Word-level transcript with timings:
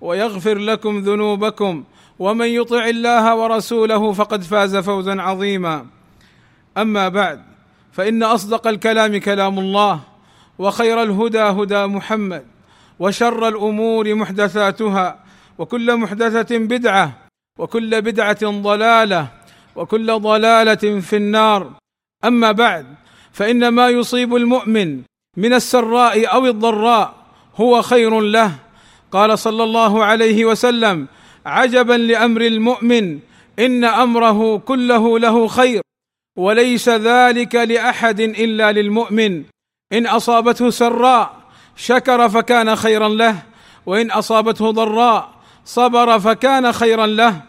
ويغفر 0.00 0.58
لكم 0.58 0.98
ذنوبكم 0.98 1.84
ومن 2.18 2.46
يطع 2.46 2.84
الله 2.84 3.34
ورسوله 3.34 4.12
فقد 4.12 4.42
فاز 4.42 4.76
فوزا 4.76 5.22
عظيما. 5.22 5.86
أما 6.78 7.08
بعد 7.08 7.42
فإن 7.92 8.22
أصدق 8.22 8.66
الكلام 8.66 9.16
كلام 9.20 9.58
الله 9.58 10.00
وخير 10.58 11.02
الهدى 11.02 11.40
هدى 11.40 11.86
محمد 11.86 12.44
وشر 12.98 13.48
الأمور 13.48 14.14
محدثاتها 14.14 15.18
وكل 15.58 15.96
محدثة 15.96 16.58
بدعة 16.58 17.12
وكل 17.58 18.02
بدعة 18.02 18.44
ضلالة 18.44 19.28
وكل 19.76 20.20
ضلالة 20.20 21.00
في 21.00 21.16
النار. 21.16 21.70
أما 22.24 22.52
بعد 22.52 22.86
فإن 23.32 23.68
ما 23.68 23.88
يصيب 23.88 24.34
المؤمن 24.36 25.02
من 25.36 25.52
السراء 25.52 26.34
أو 26.34 26.46
الضراء 26.46 27.14
هو 27.56 27.82
خير 27.82 28.20
له 28.20 28.52
قال 29.12 29.38
صلى 29.38 29.64
الله 29.64 30.04
عليه 30.04 30.44
وسلم 30.44 31.06
عجبا 31.46 31.92
لأمر 31.92 32.40
المؤمن 32.40 33.18
إن 33.58 33.84
أمره 33.84 34.58
كله 34.58 35.18
له 35.18 35.46
خير 35.46 35.82
وليس 36.38 36.88
ذلك 36.88 37.54
لأحد 37.54 38.20
إلا 38.20 38.72
للمؤمن. 38.72 39.44
إن 39.92 40.06
أصابته 40.06 40.70
سراء 40.70 41.40
شكر 41.76 42.28
فكان 42.28 42.76
خيرا 42.76 43.08
له 43.08 43.42
وإن 43.86 44.10
أصابته 44.10 44.70
ضراء 44.70 45.30
صبر 45.64 46.18
فكان 46.18 46.72
خيرا 46.72 47.06
له. 47.06 47.42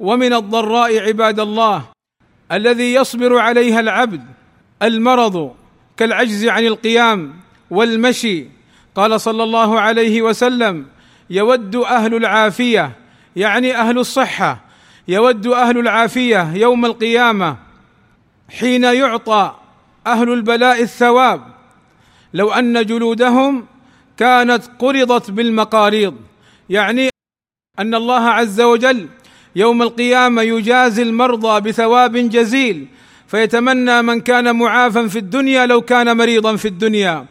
ومن 0.00 0.32
الضراء 0.32 0.98
عباد 0.98 1.40
الله 1.40 1.84
الذي 2.52 2.94
يصبر 2.94 3.38
عليها 3.38 3.80
العبد 3.80 4.24
المرض 4.82 5.54
كالعجز 5.96 6.46
عن 6.46 6.66
القيام 6.66 7.40
والمشي. 7.70 8.44
قال 8.94 9.20
صلى 9.20 9.42
الله 9.42 9.80
عليه 9.80 10.22
وسلم 10.22 10.86
يود 11.30 11.76
أهل 11.76 12.14
العافية 12.14 12.92
يعني 13.36 13.76
أهل 13.76 13.98
الصحة 13.98 14.60
يود 15.08 15.46
أهل 15.46 15.78
العافية 15.78 16.52
يوم 16.54 16.84
القيامة 16.84 17.56
حين 18.58 18.84
يعطى 18.84 19.54
أهل 20.06 20.32
البلاء 20.32 20.82
الثواب. 20.82 21.42
لو 22.34 22.52
أن 22.52 22.86
جلودهم 22.86 23.66
كانت 24.16 24.62
قرضت 24.78 25.30
بالمقاريض 25.30 26.14
يعني 26.70 27.10
أن 27.78 27.94
الله 27.94 28.20
عز 28.20 28.60
وجل 28.60 29.08
يوم 29.56 29.82
القيامة 29.82 30.42
يجازي 30.42 31.02
المرضى 31.02 31.60
بثواب 31.60 32.16
جزيل 32.16 32.86
فيتمنى 33.26 34.02
من 34.02 34.20
كان 34.20 34.56
معافا 34.56 35.06
في 35.08 35.18
الدنيا 35.18 35.66
لو 35.66 35.80
كان 35.80 36.16
مريضا 36.16 36.56
في 36.56 36.68
الدنيا. 36.68 37.26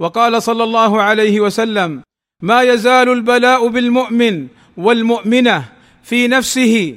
وقال 0.00 0.42
صلى 0.42 0.64
الله 0.64 1.02
عليه 1.02 1.40
وسلم 1.40 2.02
ما 2.42 2.62
يزال 2.62 3.08
البلاء 3.08 3.68
بالمؤمن 3.68 4.46
والمؤمنة 4.76 5.64
في 6.02 6.28
نفسه 6.28 6.96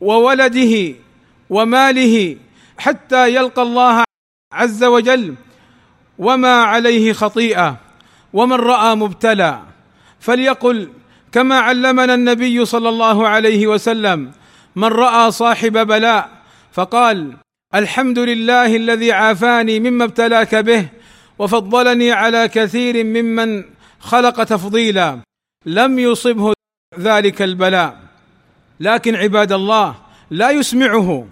وولده 0.00 0.94
وماله 1.50 2.36
حتى 2.78 3.34
يلقى 3.34 3.62
الله 3.62 4.04
عز 4.52 4.84
وجل 4.84 5.34
وما 6.18 6.54
عليه 6.62 7.12
خطيئة 7.12 7.76
ومن 8.32 8.56
رأى 8.56 8.94
مبتلى. 8.94 9.62
فليقل 10.20 10.88
كما 11.32 11.58
علمنا 11.58 12.14
النبي 12.14 12.64
صلى 12.64 12.88
الله 12.88 13.28
عليه 13.28 13.66
وسلم 13.66 14.32
من 14.76 14.84
رأى 14.84 15.30
صاحب 15.30 15.86
بلاء 15.86 16.30
فقال 16.72 17.36
الحمد 17.74 18.18
لله 18.18 18.76
الذي 18.76 19.12
عافاني 19.12 19.80
مما 19.80 20.04
ابتلاك 20.04 20.54
به 20.54 20.88
وفضلني 21.38 22.12
على 22.12 22.48
كثير 22.48 23.04
ممن 23.04 23.64
خلق 24.02 24.44
تفضيلا 24.44 25.18
لم 25.66 25.98
يصبه 25.98 26.52
ذلك 26.98 27.42
البلاء. 27.42 27.98
لكن 28.80 29.16
عباد 29.16 29.52
الله 29.52 29.94
لا 30.30 30.50
يسمعه 30.50 31.26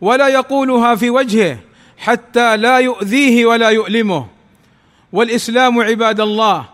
ولا 0.00 0.28
يقولها 0.28 0.94
في 0.94 1.10
وجهه 1.10 1.58
حتى 1.98 2.56
لا 2.56 2.78
يؤذيه 2.78 3.46
ولا 3.46 3.68
يؤلمه. 3.68 4.26
والإسلام 5.12 5.80
عباد 5.80 6.20
الله 6.20 6.64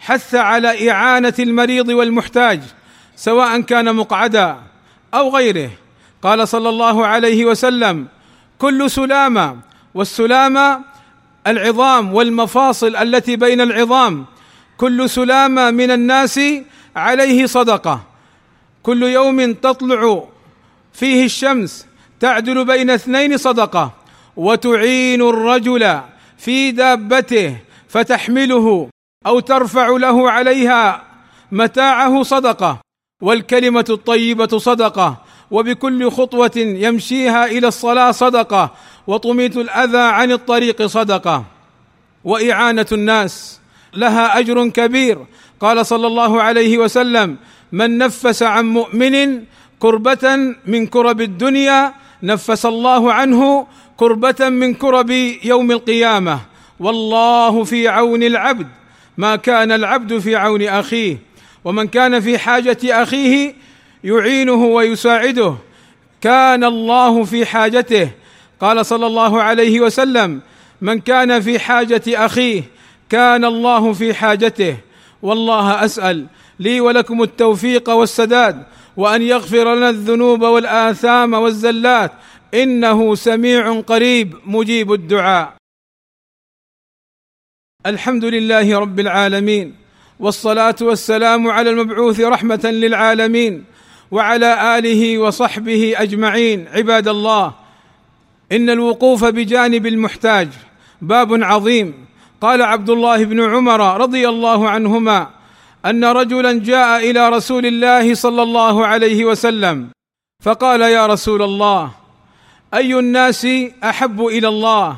حث 0.00 0.34
على 0.34 0.90
إعانة 0.90 1.34
المريض 1.38 1.88
والمحتاج 1.88 2.60
سواء 3.16 3.60
كان 3.60 3.94
مقعدا 3.94 4.56
أو 5.14 5.36
غيره. 5.36 5.70
قال 6.22 6.48
صلى 6.48 6.68
الله 6.68 7.06
عليه 7.06 7.44
وسلم 7.44 8.06
كل 8.58 8.90
سلامة 8.90 9.56
والسلامة 9.94 10.80
العظام 11.46 12.14
والمفاصل 12.14 12.96
التي 12.96 13.36
بين 13.36 13.60
العظام. 13.60 14.26
كل 14.82 15.10
سلامة 15.10 15.70
من 15.70 15.90
الناس 15.90 16.40
عليه 16.96 17.46
صدقة. 17.46 18.00
كل 18.82 19.02
يوم 19.02 19.52
تطلع 19.52 20.24
فيه 20.92 21.24
الشمس 21.24 21.86
تعدل 22.20 22.64
بين 22.64 22.90
اثنين 22.90 23.36
صدقة. 23.36 23.92
وتعين 24.36 25.22
الرجل 25.22 26.00
في 26.38 26.70
دابته 26.70 27.56
فتحمله 27.88 28.88
أو 29.26 29.40
ترفع 29.40 29.88
له 29.88 30.30
عليها 30.30 31.04
متاعه 31.52 32.22
صدقة. 32.22 32.80
والكلمة 33.22 33.84
الطيبة 33.90 34.58
صدقة. 34.58 35.16
وبكل 35.50 36.10
خطوة 36.10 36.56
يمشيها 36.56 37.46
إلى 37.46 37.68
الصلاة 37.68 38.10
صدقة. 38.10 38.70
وطميت 39.06 39.56
الأذى 39.56 39.98
عن 39.98 40.32
الطريق 40.32 40.86
صدقة. 40.86 41.44
وإعانة 42.24 42.86
الناس 42.92 43.61
لها 43.94 44.38
أجر 44.38 44.68
كبير. 44.68 45.18
قال 45.60 45.86
صلى 45.86 46.06
الله 46.06 46.42
عليه 46.42 46.78
وسلم 46.78 47.36
من 47.72 47.98
نفس 47.98 48.42
عن 48.42 48.64
مؤمن 48.64 49.42
كربة 49.78 50.54
من 50.66 50.86
كرب 50.86 51.20
الدنيا 51.20 51.94
نفس 52.22 52.66
الله 52.66 53.12
عنه 53.12 53.66
كربة 53.96 54.48
من 54.48 54.74
كرب 54.74 55.10
يوم 55.44 55.70
القيامة. 55.70 56.38
والله 56.80 57.64
في 57.64 57.88
عون 57.88 58.22
العبد 58.22 58.66
ما 59.18 59.36
كان 59.36 59.72
العبد 59.72 60.18
في 60.18 60.36
عون 60.36 60.62
أخيه. 60.62 61.18
ومن 61.64 61.88
كان 61.88 62.20
في 62.20 62.38
حاجة 62.38 62.78
أخيه 62.84 63.54
يعينه 64.04 64.64
ويساعده. 64.64 65.54
كان 66.20 66.64
الله 66.64 67.24
في 67.24 67.46
حاجته. 67.46 68.10
قال 68.60 68.86
صلى 68.86 69.06
الله 69.06 69.42
عليه 69.42 69.80
وسلم 69.80 70.40
من 70.80 71.00
كان 71.00 71.40
في 71.40 71.58
حاجة 71.58 72.02
أخيه 72.08 72.62
كان 73.12 73.44
الله 73.44 73.92
في 73.92 74.14
حاجته. 74.14 74.76
والله 75.22 75.84
أسأل 75.84 76.26
لي 76.58 76.80
ولكم 76.80 77.22
التوفيق 77.22 77.90
والسداد 77.90 78.62
وأن 78.96 79.22
يغفر 79.22 79.74
لنا 79.74 79.88
الذنوب 79.90 80.42
والآثام 80.42 81.34
والزلات. 81.34 82.12
إنه 82.54 83.14
سميع 83.14 83.80
قريب 83.80 84.34
مجيب 84.46 84.92
الدعاء. 84.92 85.54
الحمد 87.86 88.24
لله 88.24 88.78
رب 88.78 89.00
العالمين 89.00 89.74
والصلاة 90.20 90.76
والسلام 90.80 91.48
على 91.48 91.70
المبعوث 91.70 92.20
رحمة 92.20 92.60
للعالمين 92.64 93.64
وعلى 94.10 94.78
آله 94.78 95.18
وصحبه 95.18 95.94
أجمعين. 95.96 96.68
عباد 96.68 97.08
الله 97.08 97.54
إن 98.52 98.70
الوقوف 98.70 99.24
بجانب 99.24 99.86
المحتاج 99.86 100.48
باب 101.02 101.42
عظيم. 101.42 102.11
قال 102.42 102.62
عبد 102.62 102.90
الله 102.90 103.24
بن 103.24 103.54
عمر 103.54 104.00
رضي 104.00 104.28
الله 104.28 104.70
عنهما 104.70 105.30
أن 105.86 106.04
رجلا 106.04 106.52
جاء 106.52 107.10
إلى 107.10 107.28
رسول 107.28 107.66
الله 107.66 108.14
صلى 108.14 108.42
الله 108.42 108.86
عليه 108.86 109.24
وسلم 109.24 109.88
فقال 110.42 110.80
يا 110.80 111.06
رسول 111.06 111.42
الله 111.42 111.90
أي 112.74 112.98
الناس 112.98 113.46
أحب 113.84 114.26
إلى 114.26 114.48
الله 114.48 114.96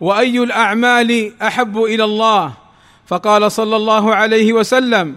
وأي 0.00 0.38
الأعمال 0.38 1.32
أحب 1.42 1.78
إلى 1.78 2.04
الله؟ 2.04 2.52
فقال 3.06 3.52
صلى 3.52 3.76
الله 3.76 4.14
عليه 4.14 4.52
وسلم 4.52 5.16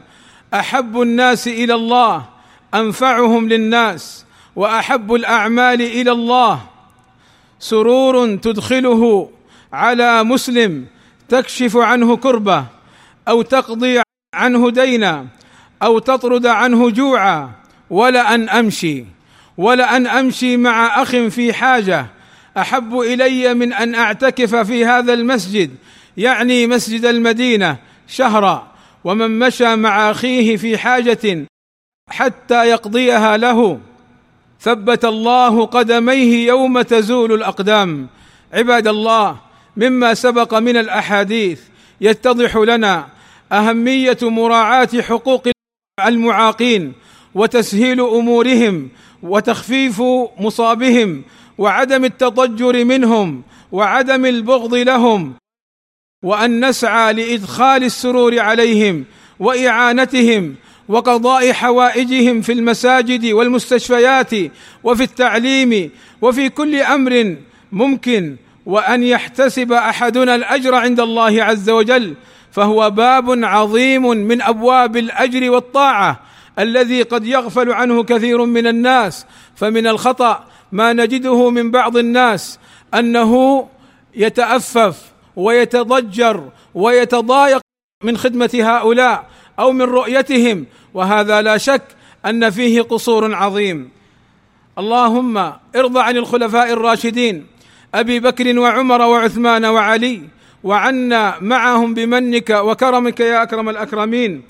أحب 0.53 1.01
الناس 1.01 1.47
إلى 1.47 1.73
الله 1.73 2.25
أنفعهم 2.73 3.49
للناس 3.49 4.25
وأحب 4.55 5.13
الأعمال 5.13 5.81
إلى 5.81 6.11
الله. 6.11 6.59
سرور 7.59 8.35
تدخله 8.35 9.29
على 9.73 10.23
مسلم 10.23 10.85
تكشف 11.29 11.77
عنه 11.77 12.17
كربة 12.17 12.65
أو 13.27 13.41
تقضي 13.41 14.01
عنه 14.35 14.69
دينا 14.69 15.27
أو 15.83 15.99
تطرد 15.99 16.45
عنه 16.45 16.89
جوعا 16.89 17.51
ولان 17.89 18.49
أمشي 18.49 19.05
ولان 19.57 20.07
أمشي 20.07 20.57
مع 20.57 21.01
أخ 21.01 21.09
في 21.09 21.53
حاجة. 21.53 22.05
أحب 22.57 22.99
إلي 22.99 23.53
من 23.53 23.73
أن 23.73 23.95
أعتكف 23.95 24.55
في 24.55 24.85
هذا 24.85 25.13
المسجد 25.13 25.75
يعني 26.17 26.67
مسجد 26.67 27.05
المدينة 27.05 27.77
شهرا 28.07 28.67
ومن 29.03 29.39
مشى 29.39 29.75
مع 29.75 30.11
أخيه 30.11 30.57
في 30.57 30.77
حاجة 30.77 31.47
حتى 32.09 32.65
يقضيها 32.65 33.37
له. 33.37 33.79
ثبت 34.61 35.05
الله 35.05 35.65
قدميه 35.65 36.47
يوم 36.47 36.81
تزول 36.81 37.33
الأقدام. 37.33 38.07
عباد 38.53 38.87
الله 38.87 39.37
مما 39.77 40.13
سبق 40.13 40.53
من 40.53 40.77
الأحاديث 40.77 41.61
يتضح 42.01 42.57
لنا 42.57 43.07
أهمية 43.51 44.17
مراعاة 44.21 44.89
حقوق 45.01 45.47
المعاقين 46.07 46.93
وتسهيل 47.35 48.01
أمورهم 48.01 48.89
وتخفيف 49.23 50.01
مصابهم 50.39 51.23
وعدم 51.57 52.05
التضجر 52.05 52.85
منهم 52.85 53.43
وعدم 53.71 54.25
البغض 54.25 54.73
لهم 54.73 55.33
وأن 56.23 56.69
نسعى 56.69 57.13
لإدخال 57.13 57.83
السرور 57.83 58.39
عليهم 58.39 59.05
وإعانتهم 59.39 60.55
وقضاء 60.87 61.51
حوائجهم 61.51 62.41
في 62.41 62.51
المساجد 62.51 63.25
والمستشفيات 63.25 64.31
وفي 64.83 65.03
التعليم 65.03 65.91
وفي 66.21 66.49
كل 66.49 66.75
أمر 66.75 67.35
ممكن 67.71 68.35
وأن 68.65 69.03
يحتسب 69.03 69.71
أحدنا 69.71 70.35
الأجر 70.35 70.75
عند 70.75 70.99
الله 70.99 71.43
عز 71.43 71.69
وجل 71.69 72.15
فهو 72.51 72.89
باب 72.89 73.43
عظيم 73.43 74.07
من 74.07 74.41
أبواب 74.41 74.97
الأجر 74.97 75.51
والطاعة 75.51 76.19
الذي 76.59 77.01
قد 77.01 77.25
يغفل 77.25 77.71
عنه 77.71 78.03
كثير 78.03 78.45
من 78.45 78.67
الناس. 78.67 79.25
فمن 79.55 79.87
الخطأ 79.87 80.43
ما 80.71 80.93
نجده 80.93 81.49
من 81.49 81.71
بعض 81.71 81.97
الناس 81.97 82.59
أنه 82.93 83.67
يتأفف 84.15 85.01
ويتضجر 85.35 86.49
ويتضايق 86.73 87.61
من 88.03 88.17
خدمة 88.17 88.49
هؤلاء 88.53 89.25
أو 89.59 89.71
من 89.71 89.81
رؤيتهم 89.81 90.65
وهذا 90.93 91.41
لا 91.41 91.57
شك 91.57 91.83
أن 92.25 92.49
فيه 92.49 92.81
قصور 92.81 93.35
عظيم. 93.35 93.89
اللهم 94.77 95.37
ارض 95.75 95.97
عن 95.97 96.17
الخلفاء 96.17 96.73
الراشدين 96.73 97.52
أبي 97.93 98.19
بكر 98.19 98.59
وعمر 98.59 99.01
وعثمان 99.01 99.65
وعلي 99.65 100.21
وعنا 100.63 101.35
معهم 101.41 101.93
بمنك 101.93 102.49
وكرمك 102.49 103.19
يا 103.19 103.43
أكرم 103.43 103.69
الأكرمين. 103.69 104.41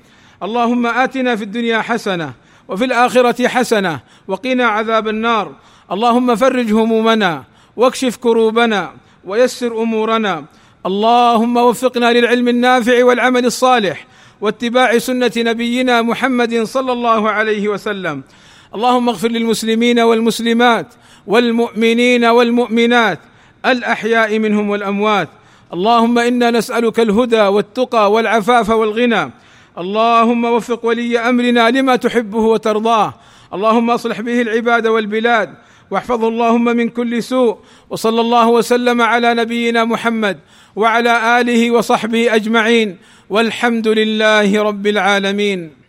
اللهم 0.44 0.88
آتنا 0.88 1.36
في 1.36 1.44
الدنيا 1.44 1.82
حسنة 1.82 2.34
وفي 2.68 2.86
الآخرة 2.86 3.48
حسنة 3.48 4.00
وقنا 4.28 4.66
عذاب 4.66 5.08
النار. 5.08 5.56
اللهم 5.92 6.36
فرج 6.36 6.74
همومنا 6.74 7.44
واكشف 7.76 8.18
كروبنا 8.18 8.94
ويسر 9.26 9.82
أمورنا. 9.82 10.46
اللهم 10.86 11.58
وفقنا 11.58 12.14
للعلم 12.14 12.48
النافع 12.48 13.06
والعمل 13.06 13.46
الصالح 13.46 14.08
واتباع 14.42 14.98
سنة 14.98 15.32
نبينا 15.38 16.02
محمد 16.02 16.64
صلى 16.64 16.92
الله 16.92 17.30
عليه 17.30 17.68
وسلم. 17.68 18.24
اللهم 18.76 19.10
اغفر 19.10 19.28
للمسلمين 19.28 20.00
والمسلمات 20.00 20.88
والمؤمنين 21.28 22.26
والمؤمنات 22.26 23.20
الأحياء 23.66 24.40
منهم 24.40 24.70
والأموات. 24.70 25.30
اللهم 25.74 26.20
إنا 26.20 26.52
نسألك 26.52 27.00
الهدى 27.00 27.42
والتقى 27.42 28.12
والعفاف 28.12 28.70
والغنى. 28.70 29.32
اللهم 29.78 30.46
وفق 30.46 30.86
ولي 30.86 31.20
أمرنا 31.20 31.70
لما 31.70 31.96
تحبه 31.96 32.40
وترضاه. 32.40 33.14
اللهم 33.54 33.90
أصلح 33.90 34.22
به 34.22 34.42
العباد 34.42 34.88
والبلاد. 34.88 35.54
واحفظه 35.92 36.28
اللهم 36.28 36.66
من 36.66 36.90
كل 36.90 37.24
سوء. 37.24 37.58
وصلى 37.90 38.22
الله 38.22 38.48
وسلم 38.48 39.02
على 39.02 39.34
نبينا 39.34 39.86
محمد 39.86 40.40
وعلى 40.76 41.42
آله 41.42 41.72
وصحبه 41.72 42.36
أجمعين. 42.36 42.98
والحمد 43.30 43.88
لله 43.88 44.64
رب 44.64 44.88
العالمين. 44.88 45.83